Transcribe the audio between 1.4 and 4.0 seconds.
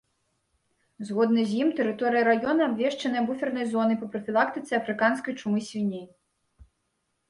з ім тэрыторыя раёна абвешчаная буфернай зонай